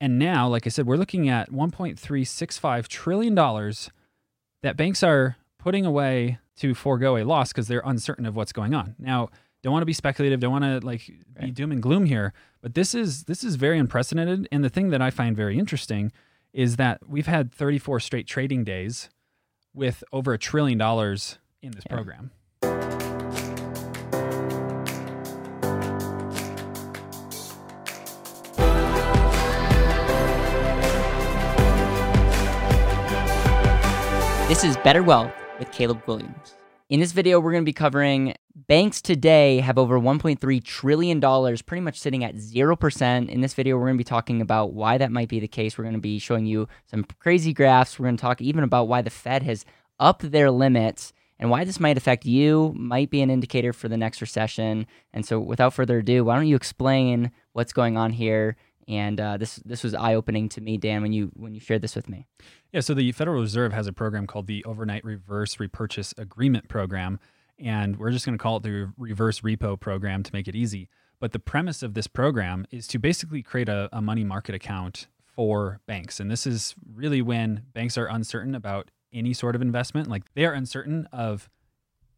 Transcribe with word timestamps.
And 0.00 0.18
now, 0.18 0.46
like 0.48 0.66
I 0.66 0.70
said, 0.70 0.86
we're 0.86 0.96
looking 0.96 1.28
at 1.28 1.50
1.365 1.50 2.86
trillion 2.88 3.34
dollars 3.34 3.90
that 4.62 4.76
banks 4.76 5.02
are 5.02 5.36
putting 5.58 5.84
away 5.86 6.38
to 6.56 6.74
forego 6.74 7.16
a 7.16 7.24
loss 7.24 7.52
because 7.52 7.68
they're 7.68 7.82
uncertain 7.84 8.26
of 8.26 8.34
what's 8.36 8.52
going 8.52 8.74
on. 8.74 8.94
Now, 8.98 9.28
don't 9.62 9.72
want 9.72 9.82
to 9.82 9.86
be 9.86 9.92
speculative, 9.92 10.38
don't 10.40 10.52
want 10.52 10.64
to 10.64 10.84
like 10.86 11.06
be 11.06 11.18
Right. 11.40 11.54
doom 11.54 11.72
and 11.72 11.82
gloom 11.82 12.06
here, 12.06 12.32
but 12.60 12.74
this 12.74 12.94
is 12.94 13.24
this 13.24 13.42
is 13.42 13.56
very 13.56 13.78
unprecedented. 13.78 14.48
And 14.52 14.62
the 14.64 14.68
thing 14.68 14.90
that 14.90 15.02
I 15.02 15.10
find 15.10 15.36
very 15.36 15.58
interesting 15.58 16.12
is 16.52 16.76
that 16.76 17.08
we've 17.08 17.26
had 17.26 17.52
34 17.52 18.00
straight 18.00 18.26
trading 18.26 18.64
days 18.64 19.08
with 19.74 20.02
over 20.12 20.32
a 20.32 20.38
trillion 20.38 20.78
dollars 20.78 21.38
in 21.62 21.72
this 21.72 21.84
Yeah. 21.86 21.94
program. 21.94 22.97
This 34.48 34.64
is 34.64 34.78
Better 34.78 35.02
Wealth 35.02 35.30
with 35.58 35.70
Caleb 35.72 36.06
Guilliams. 36.06 36.54
In 36.88 37.00
this 37.00 37.12
video, 37.12 37.38
we're 37.38 37.52
going 37.52 37.64
to 37.64 37.68
be 37.68 37.74
covering 37.74 38.34
banks 38.56 39.02
today 39.02 39.60
have 39.60 39.76
over 39.76 40.00
$1.3 40.00 40.64
trillion, 40.64 41.20
pretty 41.66 41.82
much 41.82 42.00
sitting 42.00 42.24
at 42.24 42.36
0%. 42.36 43.28
In 43.28 43.42
this 43.42 43.52
video, 43.52 43.76
we're 43.76 43.84
going 43.84 43.98
to 43.98 44.02
be 44.02 44.04
talking 44.04 44.40
about 44.40 44.72
why 44.72 44.96
that 44.96 45.12
might 45.12 45.28
be 45.28 45.38
the 45.38 45.48
case. 45.48 45.76
We're 45.76 45.84
going 45.84 45.96
to 45.96 46.00
be 46.00 46.18
showing 46.18 46.46
you 46.46 46.66
some 46.86 47.04
crazy 47.18 47.52
graphs. 47.52 47.98
We're 47.98 48.06
going 48.06 48.16
to 48.16 48.22
talk 48.22 48.40
even 48.40 48.64
about 48.64 48.88
why 48.88 49.02
the 49.02 49.10
Fed 49.10 49.42
has 49.42 49.66
upped 50.00 50.30
their 50.30 50.50
limits 50.50 51.12
and 51.38 51.50
why 51.50 51.64
this 51.64 51.78
might 51.78 51.98
affect 51.98 52.24
you, 52.24 52.72
might 52.74 53.10
be 53.10 53.20
an 53.20 53.30
indicator 53.30 53.74
for 53.74 53.88
the 53.88 53.98
next 53.98 54.22
recession. 54.22 54.86
And 55.12 55.26
so, 55.26 55.38
without 55.38 55.74
further 55.74 55.98
ado, 55.98 56.24
why 56.24 56.36
don't 56.36 56.48
you 56.48 56.56
explain 56.56 57.32
what's 57.52 57.74
going 57.74 57.98
on 57.98 58.12
here? 58.12 58.56
And 58.88 59.20
uh, 59.20 59.36
this 59.36 59.56
this 59.56 59.84
was 59.84 59.94
eye 59.94 60.14
opening 60.14 60.48
to 60.50 60.60
me, 60.62 60.78
Dan, 60.78 61.02
when 61.02 61.12
you 61.12 61.30
when 61.34 61.54
you 61.54 61.60
shared 61.60 61.82
this 61.82 61.94
with 61.94 62.08
me. 62.08 62.26
Yeah, 62.72 62.80
so 62.80 62.94
the 62.94 63.12
Federal 63.12 63.40
Reserve 63.40 63.72
has 63.72 63.86
a 63.86 63.92
program 63.92 64.26
called 64.26 64.46
the 64.46 64.64
Overnight 64.64 65.04
Reverse 65.04 65.60
Repurchase 65.60 66.14
Agreement 66.16 66.68
Program, 66.68 67.20
and 67.58 67.98
we're 67.98 68.10
just 68.10 68.24
going 68.24 68.36
to 68.36 68.42
call 68.42 68.56
it 68.56 68.62
the 68.62 68.92
Reverse 68.96 69.40
Repo 69.40 69.78
Program 69.78 70.22
to 70.22 70.32
make 70.32 70.48
it 70.48 70.56
easy. 70.56 70.88
But 71.20 71.32
the 71.32 71.38
premise 71.38 71.82
of 71.82 71.94
this 71.94 72.06
program 72.06 72.66
is 72.70 72.86
to 72.88 72.98
basically 72.98 73.42
create 73.42 73.68
a, 73.68 73.88
a 73.92 74.00
money 74.00 74.24
market 74.24 74.54
account 74.54 75.08
for 75.20 75.80
banks. 75.86 76.20
And 76.20 76.30
this 76.30 76.46
is 76.46 76.74
really 76.94 77.20
when 77.20 77.64
banks 77.74 77.98
are 77.98 78.06
uncertain 78.06 78.54
about 78.54 78.90
any 79.12 79.34
sort 79.34 79.54
of 79.54 79.62
investment. 79.62 80.08
Like 80.08 80.32
they 80.34 80.44
are 80.44 80.52
uncertain 80.52 81.08
of 81.12 81.50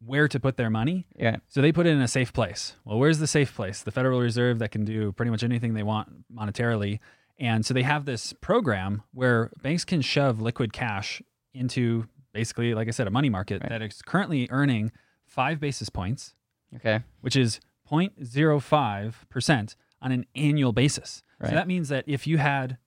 where 0.05 0.27
to 0.27 0.39
put 0.39 0.57
their 0.57 0.69
money. 0.69 1.05
Yeah. 1.15 1.37
So 1.47 1.61
they 1.61 1.71
put 1.71 1.85
it 1.85 1.91
in 1.91 2.01
a 2.01 2.07
safe 2.07 2.33
place. 2.33 2.75
Well, 2.85 2.97
where's 2.97 3.19
the 3.19 3.27
safe 3.27 3.53
place? 3.55 3.83
The 3.83 3.91
Federal 3.91 4.19
Reserve 4.19 4.59
that 4.59 4.71
can 4.71 4.83
do 4.85 5.11
pretty 5.11 5.29
much 5.29 5.43
anything 5.43 5.73
they 5.73 5.83
want 5.83 6.29
monetarily. 6.33 6.99
And 7.39 7.65
so 7.65 7.73
they 7.73 7.83
have 7.83 8.05
this 8.05 8.33
program 8.33 9.03
where 9.13 9.51
banks 9.61 9.85
can 9.85 10.01
shove 10.01 10.41
liquid 10.41 10.73
cash 10.73 11.21
into 11.53 12.07
basically, 12.33 12.73
like 12.73 12.87
I 12.87 12.91
said, 12.91 13.07
a 13.07 13.11
money 13.11 13.29
market 13.29 13.61
Right. 13.61 13.69
that 13.69 13.81
is 13.81 14.01
currently 14.01 14.47
earning 14.49 14.91
five 15.25 15.59
basis 15.59 15.89
points, 15.89 16.33
Okay. 16.75 17.01
which 17.21 17.35
is 17.35 17.59
0.05% 17.89 19.75
on 20.01 20.11
an 20.11 20.25
annual 20.35 20.71
basis. 20.73 21.23
Right. 21.39 21.49
So 21.49 21.55
that 21.55 21.67
means 21.67 21.89
that 21.89 22.05
if 22.07 22.25
you 22.27 22.37
had 22.37 22.77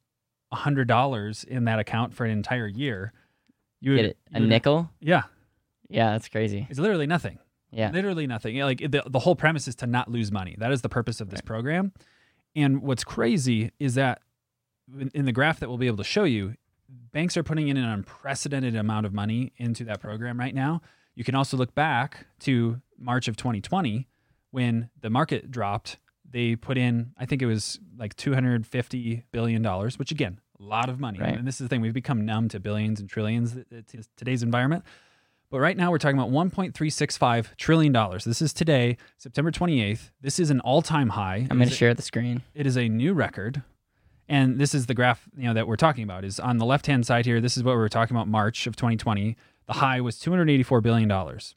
$100 0.53 1.45
in 1.45 1.65
that 1.65 1.79
account 1.79 2.15
for 2.15 2.25
an 2.25 2.31
entire 2.31 2.67
year, 2.67 3.13
you 3.81 3.93
would 3.93 3.97
Get 3.99 4.05
it? 4.07 4.19
A 4.33 4.39
you 4.39 4.43
would- 4.45 4.49
nickel? 4.49 4.91
Yeah, 5.01 5.25
Yeah, 5.95 6.13
that's 6.13 6.29
crazy. 6.29 6.67
it's 6.69 6.79
literally 6.79 7.07
nothing. 7.07 7.39
Yeah. 7.71 7.91
Literally 7.91 8.27
nothing. 8.27 8.57
Like 8.59 8.79
the, 8.79 9.03
the 9.07 9.19
whole 9.19 9.35
premise 9.37 9.67
is 9.67 9.75
to 9.77 9.87
not 9.87 10.11
lose 10.11 10.31
money. 10.31 10.55
That 10.59 10.71
is 10.73 10.83
the 10.83 10.89
purpose 10.89 11.21
of 11.21 11.31
this 11.31 11.41
program. 11.41 11.93
And 12.55 12.83
what's 12.83 13.03
crazy 13.05 13.73
is 13.81 13.95
that 13.95 14.21
in, 14.99 15.11
in 15.15 15.25
the 15.25 15.33
graph 15.33 15.59
that 15.61 15.69
we'll 15.69 15.79
be 15.79 15.89
able 15.89 15.97
to 15.97 16.05
show 16.05 16.25
you, 16.25 16.55
banks 17.13 17.37
are 17.37 17.43
putting 17.43 17.69
in 17.69 17.77
an 17.77 17.85
unprecedented 17.85 18.77
amount 18.77 19.07
of 19.07 19.13
money 19.13 19.53
into 19.57 19.85
that 19.85 20.01
program 20.01 20.39
right 20.39 20.55
now. 20.55 20.83
You 21.17 21.25
can 21.25 21.35
also 21.35 21.57
look 21.57 21.75
back 21.75 22.27
to 22.41 22.81
March 22.99 23.27
of 23.29 23.37
2020 23.37 24.07
when 24.51 24.91
the 25.01 25.11
market 25.11 25.51
dropped. 25.51 25.99
They 26.29 26.55
put 26.57 26.79
in, 26.79 27.13
I 27.19 27.27
think 27.27 27.43
it 27.43 27.47
was 27.47 27.79
like 27.97 28.15
250 28.17 29.25
billion 29.33 29.63
dollars, 29.63 29.99
which 29.99 30.11
again, 30.11 30.41
a 30.61 30.63
lot 30.63 30.89
of 30.89 31.01
money. 31.01 31.19
Right. 31.19 31.37
And 31.37 31.47
this 31.47 31.57
is 31.57 31.65
the 31.65 31.69
thing, 31.69 31.81
we've 31.81 31.93
become 31.93 32.25
numb 32.25 32.49
to 32.51 32.61
billions 32.61 33.01
and 33.01 33.09
trillions 33.09 33.53
uh, 33.53 33.63
th- 33.69 33.87
th- 33.87 34.05
today's 34.17 34.43
environment. 34.43 34.85
But 35.55 35.61
right 35.61 35.77
now 35.77 35.93
we're 35.93 35.99
talking 35.99 36.19
about 36.19 36.33
1.365 36.33 37.57
trillion 37.57 37.93
dollars. 37.93 38.25
This 38.25 38.43
is 38.43 38.53
today, 38.53 38.97
September 39.19 39.53
28th. 39.53 40.11
This 40.21 40.41
is 40.41 40.51
an 40.51 40.59
all-time 40.59 41.11
high. 41.11 41.47
I'm 41.49 41.59
going 41.59 41.69
to 41.69 41.75
share 41.77 41.95
the 41.95 42.03
screen. 42.03 42.43
It 42.57 42.67
is 42.67 42.77
a 42.77 42.89
new 42.89 43.13
record. 43.15 43.63
And 44.29 44.59
this 44.59 44.75
is 44.75 44.87
the 44.87 44.95
graph, 44.95 45.29
you 45.37 45.45
know, 45.45 45.55
that 45.55 45.69
we're 45.69 45.77
talking 45.77 46.03
about. 46.03 46.25
Is 46.25 46.41
on 46.41 46.59
the 46.59 46.65
left-hand 46.65 47.07
side 47.07 47.25
here. 47.25 47.41
This 47.41 47.57
is 47.57 47.63
what 47.63 47.71
we 47.71 47.77
were 47.77 47.89
talking 47.89 48.17
about 48.17 48.27
March 48.27 48.67
of 48.67 48.75
2020. 48.75 49.37
The 49.69 49.75
high 49.75 50.01
was 50.01 50.19
284 50.19 50.81
billion 50.81 51.09
dollars. 51.09 51.55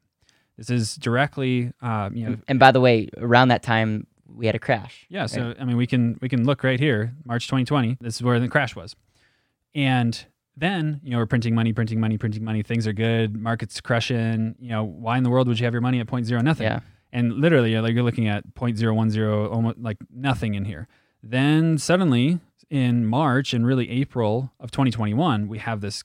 This 0.57 0.69
is 0.69 0.95
directly, 0.95 1.73
um, 1.81 2.15
you 2.15 2.29
know, 2.29 2.37
And 2.47 2.59
by 2.59 2.71
the 2.71 2.79
way, 2.79 3.09
around 3.17 3.47
that 3.47 3.63
time, 3.63 4.05
we 4.31 4.45
had 4.45 4.53
a 4.53 4.59
crash. 4.59 5.07
yeah, 5.09 5.25
so 5.25 5.55
I 5.59 5.65
mean, 5.65 5.75
we 5.75 5.87
can 5.87 6.19
we 6.21 6.29
can 6.29 6.45
look 6.45 6.63
right 6.63 6.79
here, 6.79 7.15
March 7.25 7.47
2020. 7.47 7.97
This 7.99 8.17
is 8.17 8.21
where 8.21 8.39
the 8.39 8.47
crash 8.47 8.75
was, 8.75 8.95
and 9.73 10.23
then 10.59 10.99
you 11.03 11.11
know 11.11 11.17
we're 11.17 11.25
printing 11.27 11.53
money, 11.55 11.71
printing 11.71 11.99
money, 11.99 12.17
printing 12.17 12.43
money. 12.43 12.63
Things 12.63 12.87
are 12.87 12.93
good, 12.93 13.35
market's 13.35 13.79
crushing. 13.79 14.55
You 14.59 14.69
know, 14.69 14.83
why 14.83 15.17
in 15.17 15.23
the 15.23 15.29
world 15.29 15.47
would 15.47 15.59
you 15.59 15.65
have 15.65 15.73
your 15.73 15.81
money 15.81 15.99
at 15.99 16.07
point 16.07 16.25
zero 16.25 16.41
nothing? 16.41 16.65
Yeah. 16.65 16.79
And 17.13 17.33
literally, 17.35 17.71
you're 17.71 17.81
like 17.81 17.93
you're 17.93 18.03
looking 18.03 18.27
at 18.27 18.53
point 18.55 18.77
zero 18.77 18.93
one 18.93 19.09
zero, 19.09 19.47
almost 19.49 19.77
like 19.79 19.97
nothing 20.13 20.55
in 20.55 20.65
here. 20.65 20.87
Then 21.23 21.77
suddenly 21.77 22.39
in 22.69 23.05
March 23.05 23.53
and 23.53 23.65
really 23.65 23.89
April 23.89 24.51
of 24.59 24.71
2021, 24.71 25.47
we 25.47 25.59
have 25.59 25.79
this 25.81 26.03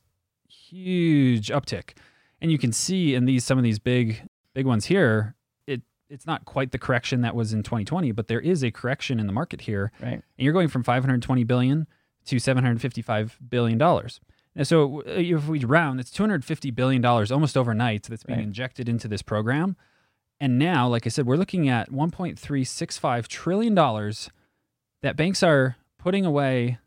huge 0.48 1.48
uptick, 1.48 1.96
and 2.40 2.52
you 2.52 2.58
can 2.58 2.72
see 2.72 3.14
in 3.14 3.24
these 3.24 3.44
some 3.44 3.58
of 3.58 3.64
these 3.64 3.78
big 3.78 4.28
big 4.54 4.66
ones 4.66 4.86
here. 4.86 5.34
It 5.66 5.82
it's 6.08 6.26
not 6.26 6.44
quite 6.44 6.72
the 6.72 6.78
correction 6.78 7.22
that 7.22 7.34
was 7.34 7.52
in 7.52 7.62
2020, 7.62 8.12
but 8.12 8.28
there 8.28 8.40
is 8.40 8.62
a 8.62 8.70
correction 8.70 9.18
in 9.18 9.26
the 9.26 9.32
market 9.32 9.62
here, 9.62 9.90
Right. 10.00 10.12
and 10.14 10.22
you're 10.36 10.52
going 10.52 10.68
from 10.68 10.82
520 10.82 11.44
billion 11.44 11.86
to 12.26 12.38
755 12.38 13.38
billion 13.48 13.78
dollars. 13.78 14.20
And 14.54 14.66
so 14.66 15.00
uh, 15.00 15.04
if 15.06 15.48
we 15.48 15.64
round, 15.64 15.98
it's 16.00 16.10
250 16.10 16.70
billion 16.72 17.00
dollars 17.02 17.30
almost 17.32 17.56
overnight 17.56 18.04
that's 18.04 18.24
being 18.24 18.38
Right. 18.38 18.46
injected 18.46 18.88
into 18.88 19.08
this 19.08 19.22
program. 19.22 19.76
And 20.40 20.58
now, 20.58 20.88
like 20.88 21.06
I 21.06 21.10
said, 21.10 21.24
we're 21.26 21.36
looking 21.36 21.68
at 21.68 21.90
1.365 21.90 23.28
trillion 23.28 23.74
dollars 23.74 24.30
that 25.02 25.16
banks 25.16 25.42
are 25.42 25.76
putting 25.98 26.24
away 26.26 26.78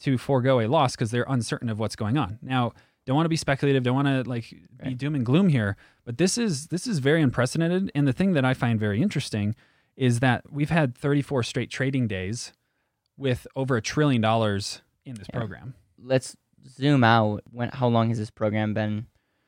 to 0.00 0.16
forego 0.18 0.60
a 0.60 0.66
loss 0.66 0.96
because 0.96 1.10
they're 1.10 1.26
uncertain 1.28 1.68
of 1.68 1.78
what's 1.78 1.96
going 1.96 2.16
on. 2.16 2.38
Now, 2.42 2.72
don't 3.06 3.16
want 3.16 3.26
to 3.26 3.30
be 3.30 3.36
speculative, 3.36 3.82
don't 3.82 3.94
want 3.94 4.08
to 4.08 4.28
like 4.28 4.50
be 4.50 4.62
Right. 4.82 4.96
doom 4.98 5.14
and 5.14 5.24
gloom 5.26 5.48
here, 5.50 5.76
but 6.04 6.16
this 6.18 6.38
is 6.38 6.68
this 6.68 6.86
is 6.86 6.98
very 7.00 7.20
unprecedented. 7.22 7.90
And 7.94 8.06
the 8.08 8.12
thing 8.12 8.32
that 8.32 8.44
I 8.44 8.54
find 8.54 8.80
very 8.80 9.02
interesting 9.02 9.54
is 9.96 10.20
that 10.20 10.50
we've 10.50 10.70
had 10.70 10.94
34 10.96 11.42
straight 11.42 11.70
trading 11.70 12.08
days 12.08 12.52
with 13.18 13.46
over 13.54 13.76
a 13.76 13.82
trillion 13.82 14.22
dollars 14.22 14.80
in 15.04 15.14
this 15.16 15.28
Yeah. 15.32 15.38
program. 15.38 15.74
Let's 15.98 16.36
zoom 16.68 17.04
out. 17.04 17.42
When? 17.50 17.68
How 17.70 17.88
long 17.88 18.08
has 18.08 18.18
this 18.18 18.30
program 18.30 18.74
been 18.74 19.06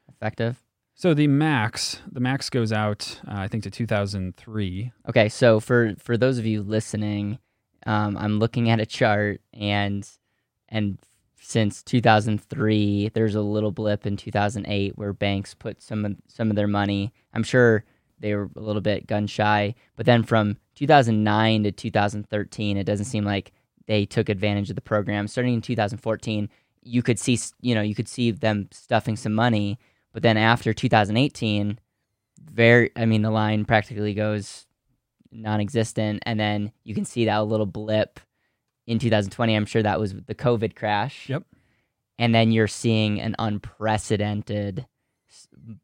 effective? 0.09 0.62
So 0.95 1.15
the 1.15 1.27
max, 1.27 2.00
the 2.11 2.21
max 2.21 2.50
goes 2.50 2.73
out, 2.73 3.21
uh, 3.27 3.34
I 3.34 3.49
think, 3.49 3.65
to 3.65 3.71
2003. 3.71 4.93
Okay, 5.09 5.28
so 5.28 5.59
for 5.59 5.95
for 5.99 6.17
those 6.17 6.39
of 6.39 6.47
you 6.47 6.62
listening, 6.62 7.39
um, 7.87 8.17
I'm 8.17 8.39
looking 8.39 8.71
at 8.71 8.81
a 8.81 8.87
chart, 8.87 9.41
and 9.53 10.09
and 10.69 10.99
since 11.41 11.83
2003, 11.83 13.11
there's 13.15 13.34
a 13.34 13.41
little 13.41 13.72
blip 13.72 14.06
in 14.06 14.17
2008 14.17 14.97
where 14.97 15.12
banks 15.12 15.55
put 15.55 15.83
some 15.83 16.05
of 16.05 16.17
some 16.28 16.51
of 16.51 16.56
their 16.56 16.69
money. 16.69 17.12
I'm 17.34 17.43
sure 17.43 17.84
they 18.21 18.34
were 18.34 18.49
a 18.56 18.61
little 18.61 18.83
bit 18.83 19.06
gun 19.06 19.27
shy, 19.27 19.75
but 19.97 20.06
then 20.06 20.22
from 20.22 20.56
2009 20.77 21.65
to 21.65 21.72
2013, 21.72 22.77
it 22.77 22.84
doesn't 22.84 23.06
seem 23.06 23.25
like 23.25 23.53
they 23.87 24.06
took 24.06 24.28
advantage 24.28 24.71
of 24.71 24.77
the 24.77 24.83
program. 24.83 25.27
Starting 25.27 25.55
in 25.55 25.61
2014, 25.61 26.48
you 26.83 27.03
could 27.03 27.19
see 27.19 27.39
you 27.61 27.75
know 27.75 27.83
you 27.83 27.95
could 27.95 28.09
see 28.09 28.31
them 28.31 28.69
stuffing 28.73 29.17
some 29.17 29.34
money, 29.34 29.79
but 30.13 30.23
then 30.23 30.37
after 30.37 30.73
2018, 30.73 31.79
very 32.41 32.91
I 32.97 33.07
mean 33.07 33.23
the 33.23 33.31
line 33.31 33.65
practically 33.65 34.15
goes 34.15 34.67
non-existent 35.31 36.23
and 36.27 36.39
then 36.39 36.73
you 36.84 36.95
can 36.95 37.07
see 37.07 37.25
that 37.25 37.39
little 37.47 37.65
blip 37.65 38.21
in 38.87 38.99
2020 38.99 39.55
i'm 39.55 39.65
sure 39.65 39.83
that 39.83 39.99
was 39.99 40.13
the 40.27 40.34
covid 40.34 40.77
crash. 40.77 41.27
Yep. 41.31 41.45
and 42.19 42.34
then 42.34 42.53
you're 42.53 42.69
seeing 42.69 43.19
an 43.19 43.34
unprecedented 43.39 44.84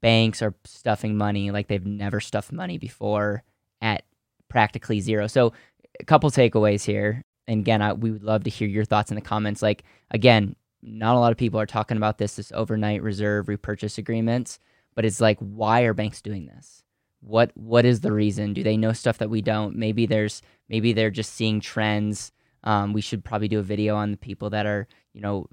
banks 0.00 0.42
are 0.42 0.54
stuffing 0.64 1.16
money 1.16 1.50
like 1.50 1.68
they've 1.68 1.86
never 1.86 2.20
stuffed 2.20 2.52
money 2.52 2.78
before 2.78 3.42
at 3.80 4.02
practically 4.48 5.00
zero. 5.00 5.26
So 5.26 5.52
a 6.00 6.04
couple 6.04 6.30
takeaways 6.30 6.84
here. 6.84 7.24
And 7.46 7.60
again 7.60 7.82
I, 7.82 7.92
we 7.92 8.10
would 8.10 8.24
love 8.24 8.44
to 8.44 8.50
hear 8.50 8.68
your 8.68 8.84
thoughts 8.84 9.10
in 9.10 9.14
the 9.14 9.20
comments. 9.20 9.62
Like 9.62 9.84
again 10.10 10.56
not 10.82 11.16
a 11.16 11.18
lot 11.20 11.32
of 11.32 11.38
people 11.38 11.60
are 11.60 11.66
talking 11.66 11.96
about 11.96 12.18
this 12.18 12.36
this 12.36 12.52
overnight 12.52 13.02
reserve 13.02 13.48
repurchase 13.48 13.98
agreements 13.98 14.60
but 14.94 15.04
it's 15.04 15.20
like 15.20 15.38
why 15.40 15.82
are 15.82 15.94
banks 15.94 16.22
doing 16.22 16.46
this 16.46 16.82
what 17.20 17.50
what 17.56 17.84
is 17.84 18.00
the 18.02 18.12
reason 18.12 18.54
do 18.54 18.62
they 18.62 18.76
know 18.76 18.92
stuff 18.92 19.18
that 19.18 19.30
we 19.30 19.42
don't 19.42 19.76
maybe 19.76 20.06
there's 20.06 20.42
maybe 20.68 20.92
they're 20.92 21.10
just 21.10 21.34
seeing 21.34 21.60
trends 21.60 22.32
Um, 22.64 22.92
we 22.92 23.00
should 23.02 23.24
probably 23.24 23.48
do 23.48 23.60
a 23.60 23.62
video 23.62 23.96
on 23.96 24.10
the 24.10 24.16
people 24.18 24.50
that 24.50 24.66
are, 24.66 24.86
you 25.14 25.20
know, 25.22 25.46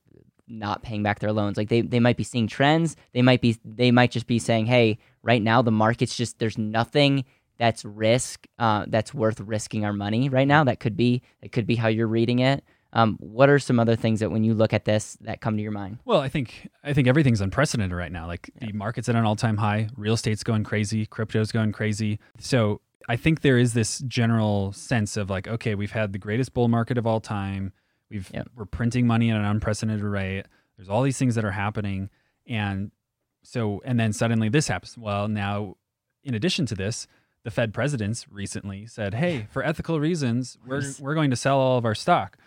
not 0.47 0.83
paying 0.83 1.03
back 1.03 1.19
their 1.19 1.31
loans. 1.33 1.57
Like 1.57 1.69
they, 1.69 1.81
they 1.81 1.99
might 1.99 2.17
be 2.17 2.23
seeing 2.23 2.47
trends. 2.47 2.95
They 3.13 3.21
might 3.21 3.41
be 3.41 3.57
they 3.63 3.91
might 3.91 4.11
just 4.11 4.27
be 4.27 4.39
saying, 4.39 4.67
hey, 4.67 4.97
right 5.23 5.41
now 5.41 5.61
the 5.63 5.71
market's 5.71 6.15
just 6.17 6.39
there's 6.39 6.57
nothing 6.57 7.25
that's 7.59 7.85
risk 7.85 8.47
uh, 8.59 8.85
that's 8.89 9.13
worth 9.13 9.39
risking 9.39 9.85
our 9.85 9.93
money 9.93 10.29
right 10.29 10.47
now. 10.47 10.65
That 10.65 10.79
could 10.81 10.97
be 10.97 11.21
that 11.41 11.51
could 11.53 11.67
be 11.67 11.77
how 11.77 11.89
you're 11.89 12.07
reading 12.07 12.39
it. 12.39 12.63
Um, 12.95 13.17
what 13.19 13.49
are 13.49 13.59
some 13.59 13.77
other 13.77 13.97
things 13.97 14.21
that 14.21 14.31
when 14.31 14.45
you 14.45 14.53
look 14.53 14.71
at 14.71 14.85
this 14.85 15.17
that 15.21 15.41
come 15.41 15.57
to 15.57 15.61
your 15.61 15.73
mind? 15.73 15.99
Well, 16.05 16.21
I 16.21 16.29
think 16.29 16.69
I 16.83 16.93
think 16.93 17.07
everything's 17.09 17.41
unprecedented 17.41 17.95
right 17.95 18.11
now. 18.11 18.25
Like 18.25 18.49
yeah. 18.61 18.67
the 18.67 18.73
market's 18.73 19.09
at 19.09 19.15
an 19.15 19.25
all-time 19.25 19.57
high, 19.57 19.89
real 19.97 20.13
estate's 20.13 20.43
going 20.43 20.63
crazy, 20.63 21.05
crypto's 21.05 21.51
going 21.51 21.73
crazy. 21.73 22.19
So 22.39 22.79
I 23.09 23.17
think 23.17 23.41
there 23.41 23.57
is 23.57 23.73
this 23.73 23.99
general 23.99 24.71
sense 24.71 25.17
of 25.17 25.29
like, 25.29 25.45
okay, 25.47 25.75
we've 25.75 25.91
had 25.91 26.13
the 26.13 26.19
greatest 26.19 26.53
bull 26.53 26.69
market 26.69 26.97
of 26.97 27.05
all 27.05 27.19
time. 27.19 27.73
We've 28.09 28.31
yep. 28.33 28.47
we're 28.55 28.65
printing 28.65 29.05
money 29.05 29.29
at 29.29 29.37
an 29.37 29.45
unprecedented 29.45 30.03
rate. 30.03 30.45
There's 30.77 30.89
all 30.89 31.03
these 31.03 31.17
things 31.17 31.35
that 31.35 31.43
are 31.43 31.51
happening, 31.51 32.09
and 32.47 32.91
so 33.43 33.81
and 33.83 33.99
then 33.99 34.13
suddenly 34.13 34.47
this 34.47 34.69
happens. 34.69 34.97
Well, 34.97 35.27
now 35.27 35.75
in 36.23 36.33
addition 36.33 36.65
to 36.67 36.75
this, 36.75 37.07
the 37.43 37.51
Fed 37.51 37.73
presidents 37.73 38.25
recently 38.31 38.85
said, 38.87 39.15
"Hey, 39.15 39.47
for 39.51 39.63
ethical 39.63 39.99
reasons, 39.99 40.57
we're 40.65 40.83
we're 40.99 41.13
going 41.13 41.31
to 41.31 41.35
sell 41.35 41.59
all 41.59 41.77
of 41.77 41.83
our 41.83 41.95
stock." 41.95 42.37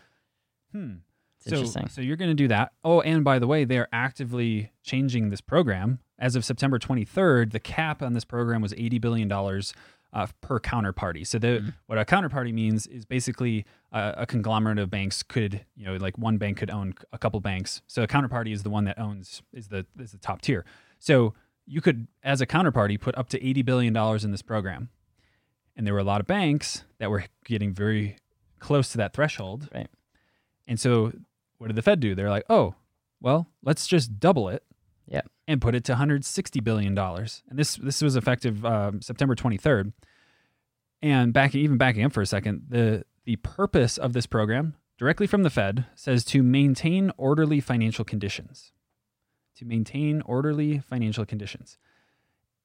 Hmm. 0.72 0.94
so, 1.38 1.64
so 1.64 2.00
you're 2.00 2.16
going 2.16 2.30
to 2.30 2.34
do 2.34 2.48
that. 2.48 2.72
Oh, 2.84 3.00
and 3.00 3.24
by 3.24 3.38
the 3.38 3.46
way, 3.46 3.64
they 3.64 3.78
are 3.78 3.88
actively 3.92 4.72
changing 4.82 5.30
this 5.30 5.40
program. 5.40 6.00
As 6.18 6.34
of 6.36 6.44
September 6.44 6.78
23rd, 6.78 7.52
the 7.52 7.60
cap 7.60 8.02
on 8.02 8.12
this 8.12 8.24
program 8.24 8.60
was 8.60 8.74
80 8.74 8.98
billion 8.98 9.28
dollars 9.28 9.72
uh, 10.12 10.26
per 10.40 10.58
counterparty. 10.58 11.26
So 11.26 11.38
the 11.38 11.46
mm-hmm. 11.46 11.68
what 11.86 11.98
a 11.98 12.04
counterparty 12.04 12.52
means 12.52 12.86
is 12.86 13.04
basically 13.04 13.64
a, 13.92 14.14
a, 14.18 14.26
conglomerate 14.26 14.78
of 14.78 14.90
banks 14.90 15.22
could, 15.22 15.64
you 15.76 15.84
know, 15.84 15.96
like 15.96 16.16
one 16.16 16.38
bank 16.38 16.58
could 16.58 16.70
own 16.70 16.94
a 17.12 17.18
couple 17.18 17.40
banks. 17.40 17.82
So 17.86 18.02
a 18.02 18.06
counterparty 18.06 18.52
is 18.52 18.62
the 18.62 18.70
one 18.70 18.84
that 18.84 18.98
owns 18.98 19.42
is 19.52 19.68
the 19.68 19.86
is 19.98 20.12
the 20.12 20.18
top 20.18 20.40
tier. 20.40 20.64
So 20.98 21.34
you 21.66 21.80
could, 21.80 22.08
as 22.22 22.40
a 22.40 22.46
counterparty, 22.46 22.98
put 22.98 23.16
up 23.18 23.28
to 23.28 23.38
$80 23.38 23.64
billion 23.64 23.96
in 23.96 24.30
this 24.30 24.42
program. 24.42 24.88
And 25.76 25.86
there 25.86 25.94
were 25.94 26.00
a 26.00 26.04
lot 26.04 26.20
of 26.20 26.26
banks 26.26 26.84
that 26.98 27.10
were 27.10 27.24
getting 27.44 27.72
very 27.72 28.16
close 28.58 28.88
to 28.92 28.98
that 28.98 29.12
threshold. 29.12 29.68
Right. 29.72 29.88
And 30.68 30.78
so 30.78 31.12
what 31.58 31.66
did 31.66 31.76
the 31.76 31.82
Fed 31.82 31.98
do? 31.98 32.14
They're 32.14 32.30
like, 32.30 32.44
oh, 32.48 32.76
well, 33.20 33.48
let's 33.64 33.88
just 33.88 34.20
double 34.20 34.48
it. 34.48 34.62
Yeah. 35.08 35.22
And 35.48 35.60
put 35.60 35.74
it 35.74 35.82
to 35.84 35.92
160 35.92 36.60
billion 36.60 36.94
dollars. 36.94 37.42
And 37.48 37.58
this 37.58 37.74
this 37.76 38.00
was 38.00 38.14
effective 38.14 38.64
um, 38.64 39.02
September 39.02 39.34
23rd. 39.34 39.92
And 41.02 41.32
back 41.32 41.54
even 41.54 41.78
backing 41.78 42.04
up 42.04 42.12
for 42.12 42.22
a 42.22 42.26
second, 42.26 42.66
the 42.68 43.04
the 43.24 43.36
purpose 43.36 43.98
of 43.98 44.12
this 44.12 44.26
program, 44.26 44.74
directly 44.98 45.26
from 45.26 45.42
the 45.42 45.50
Fed, 45.50 45.86
says 45.96 46.24
to 46.26 46.42
maintain 46.42 47.10
orderly 47.16 47.60
financial 47.60 48.04
conditions 48.04 48.72
to 49.58 49.64
maintain 49.64 50.22
orderly 50.22 50.78
financial 50.78 51.26
conditions. 51.26 51.78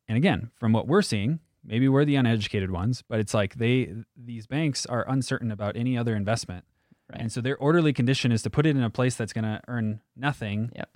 And 0.08 0.16
again, 0.16 0.52
from 0.56 0.74
what 0.74 0.88
we're 0.88 1.02
seeing, 1.02 1.40
maybe 1.64 1.90
we're 1.90 2.06
the 2.06 2.16
uneducated 2.16 2.70
ones, 2.70 3.04
but 3.08 3.20
it's 3.20 3.34
like 3.34 3.56
they 3.56 3.94
these 4.16 4.48
banks 4.48 4.86
are 4.86 5.10
uncertain 5.10 5.52
about 5.52 5.76
any 5.76 5.98
other 5.98 6.16
investment. 6.16 6.66
Right. 7.12 7.22
And 7.22 7.32
so 7.32 7.42
their 7.42 7.58
orderly 7.58 7.94
condition 7.94 8.32
is 8.32 8.42
to 8.44 8.50
put 8.50 8.66
it 8.66 8.76
in 8.76 8.84
a 8.84 8.90
place 8.90 9.16
that's 9.16 9.34
going 9.34 9.44
to 9.44 9.62
earn 9.68 10.02
nothing 10.16 10.72
yep. 10.76 10.90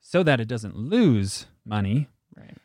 so 0.00 0.22
that 0.22 0.40
it 0.40 0.48
doesn't 0.48 0.76
lose 0.76 1.46
money. 1.64 2.08
Right. 2.36 2.56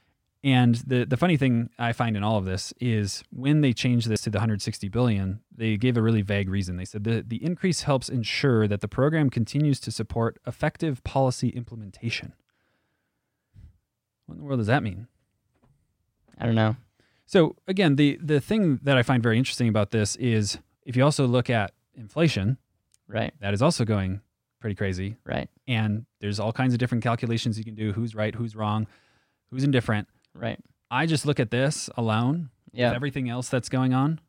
And 0.42 0.75
the 0.75 1.04
the 1.04 1.18
funny 1.18 1.36
thing 1.36 1.69
I 1.78 1.92
find 1.92 2.16
in 2.16 2.24
all 2.24 2.38
of 2.38 2.46
this 2.46 2.74
is 2.80 3.24
when 3.30 3.60
they 3.60 3.74
changed 3.74 4.07
this 4.07 4.22
to 4.22 4.30
the 4.30 4.38
160 4.38 4.88
billion, 4.88 5.42
they 5.54 5.75
gave 5.75 5.98
a 5.98 6.01
really 6.01 6.22
vague 6.22 6.50
reason. 6.50 6.78
They 6.78 6.86
said 6.86 7.04
the, 7.04 7.24
the 7.28 7.44
increase 7.44 7.81
helps 7.81 8.07
ensure 8.07 8.66
that 8.68 8.80
the 8.80 8.88
program 8.88 9.30
continues 9.30 9.81
to 9.81 9.92
support 9.92 10.40
effective 10.48 11.04
policy 11.04 11.50
implementation. 11.50 12.34
What 14.28 14.36
in 14.36 14.40
the 14.40 14.45
world 14.45 14.60
does 14.62 14.68
that 14.68 14.81
mean? 14.81 15.07
I 16.38 16.45
don't 16.45 16.56
know. 16.56 16.78
So 17.25 17.57
again, 17.68 17.98
the 17.98 18.18
the 18.22 18.40
thing 18.40 18.80
that 18.84 18.98
I 18.98 19.04
find 19.04 19.22
very 19.22 19.38
interesting 19.38 19.68
about 19.68 19.92
this 19.92 20.16
is 20.16 20.57
if 20.86 20.95
you 20.95 21.04
also 21.04 21.28
look 21.28 21.50
at 21.50 21.74
inflation, 21.95 22.57
right, 23.09 23.33
that 23.41 23.53
is 23.53 23.61
also 23.61 23.83
going 23.83 24.21
pretty 24.61 24.75
crazy, 24.75 25.17
right, 25.25 25.50
and 25.67 26.06
there's 26.21 26.39
all 26.39 26.53
kinds 26.53 26.73
of 26.73 26.79
different 26.79 27.03
calculations 27.03 27.57
you 27.57 27.65
can 27.65 27.75
do: 27.75 27.91
who's 27.91 28.15
right, 28.15 28.33
who's 28.33 28.56
wrong, 28.56 28.88
who's 29.51 29.65
indifferent, 29.65 30.07
right. 30.33 30.59
I 30.89 31.06
just 31.06 31.25
look 31.25 31.39
at 31.39 31.51
this 31.51 31.89
alone, 31.97 32.50
yeah, 32.71 32.94
everything 32.94 33.29
else 33.29 33.50
that's 33.50 33.69
going 33.69 33.94
on, 33.94 34.21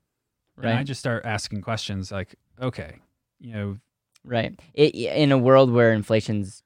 right. 0.57 0.71
And 0.71 0.79
I 0.79 0.83
just 0.83 1.01
start 1.01 1.25
asking 1.25 1.61
questions 1.61 2.11
like, 2.11 2.35
okay, 2.61 2.97
you 3.39 3.53
know, 3.53 3.79
right, 4.25 4.59
it, 4.75 4.95
in 4.95 5.31
a 5.31 5.39
world 5.39 5.71
where 5.71 5.93
inflation's 5.93 6.63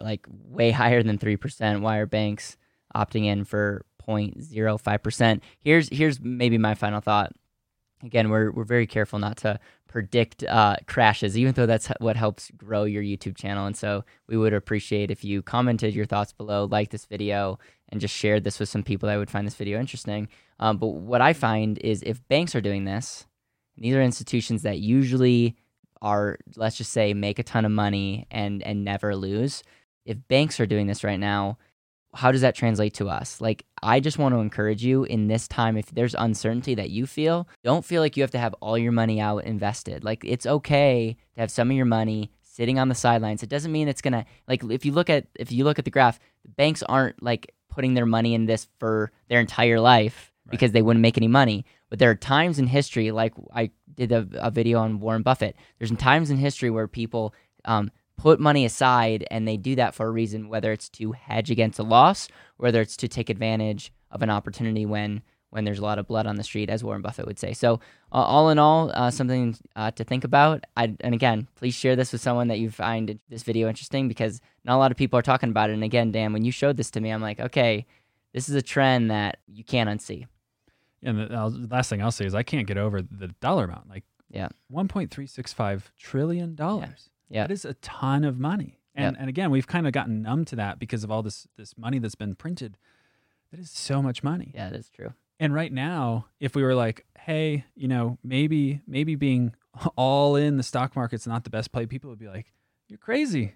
like 0.00 0.26
way 0.28 0.70
higher 0.70 1.02
than 1.02 1.18
3%. 1.18 1.80
Why 1.80 1.98
are 1.98 2.06
banks 2.06 2.56
opting 2.94 3.26
in 3.26 3.44
for 3.44 3.84
0.05%? 4.06 5.40
Here's 5.60 5.88
here's 5.90 6.20
maybe 6.20 6.58
my 6.58 6.74
final 6.74 7.00
thought. 7.00 7.32
Again, 8.02 8.30
we're 8.30 8.50
we're 8.52 8.64
very 8.64 8.86
careful 8.86 9.18
not 9.18 9.36
to 9.38 9.58
predict 9.88 10.44
uh, 10.44 10.76
crashes, 10.86 11.36
even 11.36 11.52
though 11.54 11.66
that's 11.66 11.88
what 11.98 12.16
helps 12.16 12.50
grow 12.56 12.84
your 12.84 13.02
YouTube 13.02 13.36
channel. 13.36 13.66
And 13.66 13.76
so 13.76 14.04
we 14.28 14.36
would 14.36 14.54
appreciate 14.54 15.10
if 15.10 15.24
you 15.24 15.42
commented 15.42 15.94
your 15.94 16.06
thoughts 16.06 16.32
below, 16.32 16.68
like 16.70 16.90
this 16.90 17.06
video, 17.06 17.58
and 17.88 18.00
just 18.00 18.14
shared 18.14 18.44
this 18.44 18.60
with 18.60 18.68
some 18.68 18.82
people 18.82 19.08
that 19.08 19.16
would 19.16 19.30
find 19.30 19.46
this 19.46 19.56
video 19.56 19.80
interesting. 19.80 20.28
Um, 20.60 20.78
but 20.78 20.88
what 20.88 21.20
I 21.20 21.32
find 21.32 21.78
is 21.78 22.02
if 22.02 22.26
banks 22.28 22.54
are 22.54 22.60
doing 22.60 22.84
this, 22.84 23.26
these 23.76 23.94
are 23.94 24.02
institutions 24.02 24.62
that 24.62 24.78
usually 24.78 25.56
are 26.02 26.38
let's 26.56 26.76
just 26.76 26.92
say 26.92 27.14
make 27.14 27.38
a 27.38 27.42
ton 27.42 27.64
of 27.64 27.72
money 27.72 28.26
and 28.30 28.62
and 28.62 28.84
never 28.84 29.16
lose 29.16 29.62
if 30.04 30.16
banks 30.28 30.60
are 30.60 30.66
doing 30.66 30.86
this 30.86 31.02
right 31.02 31.18
now 31.18 31.58
how 32.14 32.32
does 32.32 32.40
that 32.40 32.54
translate 32.54 32.94
to 32.94 33.08
us 33.08 33.40
like 33.40 33.64
i 33.82 34.00
just 34.00 34.18
want 34.18 34.34
to 34.34 34.40
encourage 34.40 34.82
you 34.82 35.04
in 35.04 35.28
this 35.28 35.46
time 35.46 35.76
if 35.76 35.86
there's 35.86 36.14
uncertainty 36.14 36.74
that 36.74 36.90
you 36.90 37.06
feel 37.06 37.46
don't 37.62 37.84
feel 37.84 38.00
like 38.00 38.16
you 38.16 38.22
have 38.22 38.30
to 38.30 38.38
have 38.38 38.54
all 38.60 38.78
your 38.78 38.92
money 38.92 39.20
out 39.20 39.44
invested 39.44 40.04
like 40.04 40.24
it's 40.24 40.46
okay 40.46 41.16
to 41.34 41.40
have 41.40 41.50
some 41.50 41.70
of 41.70 41.76
your 41.76 41.86
money 41.86 42.30
sitting 42.42 42.78
on 42.78 42.88
the 42.88 42.94
sidelines 42.94 43.42
it 43.42 43.48
doesn't 43.48 43.72
mean 43.72 43.88
it's 43.88 44.00
gonna 44.00 44.24
like 44.46 44.64
if 44.64 44.84
you 44.84 44.92
look 44.92 45.10
at 45.10 45.26
if 45.34 45.52
you 45.52 45.64
look 45.64 45.78
at 45.78 45.84
the 45.84 45.90
graph 45.90 46.18
banks 46.56 46.82
aren't 46.82 47.22
like 47.22 47.54
putting 47.68 47.94
their 47.94 48.06
money 48.06 48.34
in 48.34 48.46
this 48.46 48.66
for 48.78 49.12
their 49.28 49.40
entire 49.40 49.78
life 49.78 50.32
right. 50.46 50.50
because 50.50 50.72
they 50.72 50.82
wouldn't 50.82 51.02
make 51.02 51.16
any 51.16 51.28
money 51.28 51.64
but 51.90 51.98
there 51.98 52.10
are 52.10 52.14
times 52.14 52.58
in 52.58 52.66
history, 52.66 53.10
like 53.10 53.34
I 53.52 53.70
did 53.94 54.12
a, 54.12 54.26
a 54.34 54.50
video 54.50 54.78
on 54.80 55.00
Warren 55.00 55.22
Buffett. 55.22 55.56
There's 55.78 55.90
times 55.92 56.30
in 56.30 56.36
history 56.36 56.70
where 56.70 56.86
people 56.86 57.34
um, 57.64 57.90
put 58.18 58.38
money 58.40 58.66
aside, 58.66 59.24
and 59.30 59.48
they 59.48 59.56
do 59.56 59.74
that 59.76 59.94
for 59.94 60.06
a 60.06 60.10
reason, 60.10 60.50
whether 60.50 60.72
it's 60.72 60.90
to 60.90 61.12
hedge 61.12 61.50
against 61.50 61.78
a 61.78 61.82
loss, 61.82 62.28
whether 62.58 62.82
it's 62.82 62.96
to 62.98 63.08
take 63.08 63.30
advantage 63.30 63.92
of 64.10 64.20
an 64.22 64.28
opportunity 64.28 64.84
when 64.84 65.22
when 65.50 65.64
there's 65.64 65.78
a 65.78 65.82
lot 65.82 65.98
of 65.98 66.06
blood 66.06 66.26
on 66.26 66.36
the 66.36 66.44
street, 66.44 66.68
as 66.68 66.84
Warren 66.84 67.00
Buffett 67.00 67.26
would 67.26 67.38
say. 67.38 67.54
So, 67.54 67.80
uh, 68.12 68.16
all 68.16 68.50
in 68.50 68.58
all, 68.58 68.90
uh, 68.92 69.10
something 69.10 69.56
uh, 69.76 69.90
to 69.92 70.04
think 70.04 70.24
about. 70.24 70.64
I, 70.76 70.94
and 71.00 71.14
again, 71.14 71.48
please 71.54 71.74
share 71.74 71.96
this 71.96 72.12
with 72.12 72.20
someone 72.20 72.48
that 72.48 72.58
you 72.58 72.70
find 72.70 73.18
this 73.30 73.44
video 73.44 73.66
interesting 73.66 74.08
because 74.08 74.42
not 74.64 74.76
a 74.76 74.78
lot 74.78 74.90
of 74.90 74.98
people 74.98 75.18
are 75.18 75.22
talking 75.22 75.48
about 75.48 75.70
it. 75.70 75.72
And 75.72 75.82
again, 75.84 76.12
Dan, 76.12 76.34
when 76.34 76.44
you 76.44 76.52
showed 76.52 76.76
this 76.76 76.90
to 76.90 77.00
me, 77.00 77.10
I'm 77.10 77.22
like, 77.22 77.40
okay, 77.40 77.86
this 78.34 78.50
is 78.50 78.56
a 78.56 78.60
trend 78.62 79.10
that 79.10 79.38
you 79.46 79.64
can't 79.64 79.88
unsee. 79.88 80.26
And 81.02 81.18
the, 81.18 81.66
last 81.70 81.88
thing 81.88 82.02
I'll 82.02 82.12
say 82.12 82.26
is 82.26 82.34
I 82.34 82.42
can't 82.42 82.66
get 82.66 82.76
over 82.76 83.00
the 83.00 83.28
dollar 83.40 83.64
amount. 83.64 83.88
Like, 83.88 84.04
yeah, 84.30 84.48
one 84.68 84.88
point 84.88 85.10
three 85.10 85.26
six 85.26 85.54
five 85.54 85.90
trillion 85.98 86.56
dollars. 86.56 87.08
Yeah. 87.08 87.17
That 87.30 87.50
is 87.50 87.64
a 87.64 87.74
ton 87.74 88.24
of 88.24 88.38
money. 88.38 88.78
And 88.94 89.14
yep. 89.14 89.20
and 89.20 89.28
again, 89.28 89.50
we've 89.50 89.66
kind 89.66 89.86
of 89.86 89.92
gotten 89.92 90.22
numb 90.22 90.44
to 90.46 90.56
that 90.56 90.78
because 90.78 91.04
of 91.04 91.10
all 91.10 91.22
this 91.22 91.46
this 91.56 91.76
money 91.78 91.98
that's 91.98 92.14
been 92.14 92.34
printed. 92.34 92.76
That 93.50 93.60
is 93.60 93.70
so 93.70 94.02
much 94.02 94.22
money. 94.22 94.52
Yeah, 94.54 94.70
that's 94.70 94.90
true. 94.90 95.14
And 95.40 95.54
right 95.54 95.72
now, 95.72 96.26
if 96.40 96.56
we 96.56 96.62
were 96.62 96.74
like, 96.74 97.06
hey, 97.18 97.64
you 97.76 97.88
know, 97.88 98.18
maybe 98.24 98.80
maybe 98.86 99.14
being 99.14 99.54
all 99.96 100.36
in 100.36 100.56
the 100.56 100.62
stock 100.62 100.96
market's 100.96 101.26
not 101.26 101.44
the 101.44 101.50
best 101.50 101.72
play, 101.72 101.86
people 101.86 102.10
would 102.10 102.18
be 102.18 102.28
like, 102.28 102.52
you're 102.88 102.98
crazy. 102.98 103.54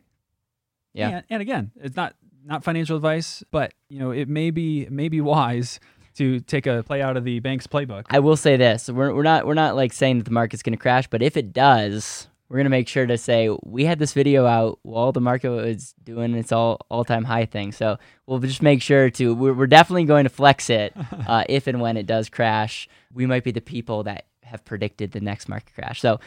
Yeah. 0.92 1.08
And, 1.08 1.24
and 1.30 1.42
again, 1.42 1.72
it's 1.76 1.96
not 1.96 2.14
not 2.44 2.64
financial 2.64 2.96
advice, 2.96 3.42
but 3.50 3.74
you 3.88 3.98
know, 3.98 4.10
it 4.10 4.28
may 4.28 4.50
be 4.50 4.86
may 4.90 5.08
be 5.08 5.20
wise 5.20 5.80
to 6.14 6.40
take 6.40 6.66
a 6.66 6.82
play 6.82 7.00
out 7.00 7.16
of 7.16 7.24
the 7.24 7.40
bank's 7.40 7.66
playbook. 7.66 8.04
I 8.10 8.18
will 8.18 8.36
say 8.36 8.56
this: 8.56 8.88
we're 8.88 9.14
we're 9.14 9.22
not 9.22 9.46
we're 9.46 9.54
not 9.54 9.76
like 9.76 9.92
saying 9.92 10.18
that 10.18 10.24
the 10.24 10.30
market's 10.30 10.62
going 10.62 10.74
to 10.74 10.78
crash, 10.78 11.06
but 11.08 11.22
if 11.22 11.36
it 11.36 11.52
does, 11.52 12.28
we're 12.52 12.62
to 12.64 12.68
make 12.68 12.86
sure 12.86 13.06
to 13.06 13.16
say 13.16 13.48
we 13.62 13.86
had 13.86 13.98
this 13.98 14.12
video 14.12 14.44
out 14.44 14.78
while 14.82 15.10
the 15.10 15.22
market 15.22 15.48
was 15.48 15.94
doing 16.04 16.34
its 16.34 16.52
all 16.52 16.84
all 16.90 17.02
time 17.02 17.24
high 17.24 17.46
thing. 17.46 17.72
So 17.72 17.96
we'll 18.26 18.40
just 18.40 18.60
make 18.60 18.82
sure 18.82 19.08
to 19.08 19.34
we're, 19.34 19.54
we're 19.54 19.66
definitely 19.66 20.04
going 20.04 20.24
to 20.24 20.30
flex 20.30 20.68
it 20.68 20.92
uh, 21.26 21.44
if 21.48 21.66
and 21.66 21.80
when 21.80 21.96
it 21.96 22.04
does 22.04 22.28
crash. 22.28 22.90
We 23.10 23.24
might 23.24 23.42
be 23.42 23.52
the 23.52 23.62
people 23.62 24.02
that 24.02 24.26
have 24.42 24.66
predicted 24.66 25.12
the 25.12 25.20
next 25.20 25.48
market 25.48 25.74
crash. 25.74 26.02
So 26.02 26.20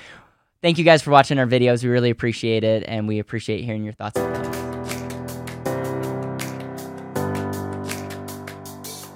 thank 0.63 0.79
you 0.79 0.84
guys 0.84 1.03
for 1.03 1.12
watching 1.12 1.38
our 1.38 1.46
videos. 1.46 1.84
We 1.84 1.89
really 1.89 2.10
appreciate 2.10 2.63
it, 2.63 2.84
and 2.88 3.08
we 3.08 3.20
appreciate 3.20 3.63
hearing 3.63 3.84
your 3.84 3.94
thoughts. 3.94 4.20